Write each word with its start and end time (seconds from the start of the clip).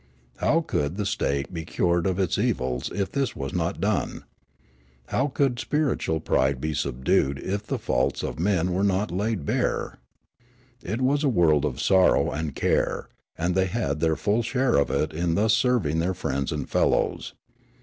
How 0.37 0.61
could 0.61 0.97
the 0.97 1.05
state 1.05 1.53
be 1.53 1.63
cured 1.63 2.07
of 2.07 2.17
its 2.17 2.39
evils 2.39 2.91
if 2.91 3.11
this 3.11 3.35
was 3.35 3.53
not 3.53 3.79
done? 3.79 4.23
How 5.09 5.27
could 5.27 5.59
spiritual 5.59 6.19
pride 6.19 6.59
be 6.59 6.73
subdued 6.73 7.37
if 7.37 7.67
the 7.67 7.77
faults 7.77 8.23
of 8.23 8.39
men 8.39 8.73
were 8.73 8.83
not 8.83 9.11
laid 9.11 9.45
bare? 9.45 9.99
It 10.83 11.01
was 11.01 11.23
a 11.23 11.29
world 11.29 11.65
of 11.65 11.79
sorrow 11.79 12.31
and 12.31 12.55
care, 12.55 13.09
and 13.37 13.53
they 13.53 13.67
had 13.67 13.99
their 13.99 14.15
full 14.15 14.41
share 14.41 14.75
of 14.75 14.89
it 14.89 15.13
in 15.13 15.35
thus 15.35 15.53
serving 15.53 15.99
their 15.99 16.15
friends 16.15 16.51
and 16.51 16.67
fellows. 16.67 17.35